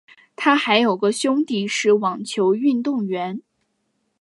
[0.35, 3.43] 她还有个兄弟是网球运动员。